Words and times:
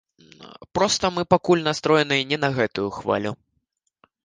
Проста 0.77 1.11
мы 1.17 1.25
пакуль 1.35 1.61
настроеныя 1.69 2.27
не 2.33 2.41
на 2.47 2.51
гэтую 2.59 2.89
хвалю. 2.99 3.31